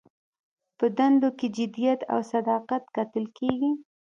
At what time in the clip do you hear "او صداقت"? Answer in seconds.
2.13-2.83